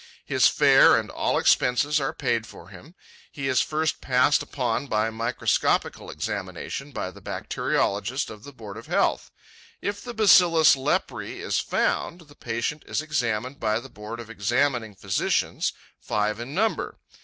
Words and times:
His 0.25 0.47
fare 0.47 0.97
and 0.97 1.11
all 1.11 1.37
expenses 1.37 2.01
are 2.01 2.11
paid 2.11 2.47
for 2.47 2.69
him. 2.69 2.95
He 3.31 3.47
is 3.47 3.61
first 3.61 4.01
passed 4.01 4.41
upon 4.41 4.87
by 4.87 5.11
microscopical 5.11 6.09
examination 6.09 6.91
by 6.91 7.11
the 7.11 7.21
bacteriologist 7.21 8.31
of 8.31 8.43
the 8.43 8.51
Board 8.51 8.77
of 8.77 8.87
Health. 8.87 9.29
If 9.79 10.03
the 10.03 10.15
bacillus 10.15 10.75
lepræ 10.75 11.35
is 11.37 11.59
found, 11.59 12.21
the 12.21 12.35
patient 12.35 12.83
is 12.87 13.03
examined 13.03 13.59
by 13.59 13.79
the 13.79 13.89
Board 13.89 14.19
of 14.19 14.31
Examining 14.31 14.95
Physicians, 14.95 15.71
five 15.99 16.39
in 16.39 16.55
number. 16.55 16.97